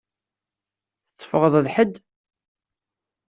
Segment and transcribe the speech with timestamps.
[1.09, 1.95] Tetteffɣeḍ d ḥedd?